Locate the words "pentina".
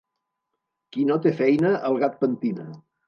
2.25-2.67